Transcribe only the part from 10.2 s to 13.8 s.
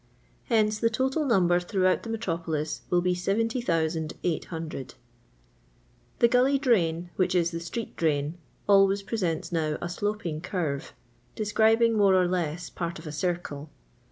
curve, describing, more or less, part of a circle.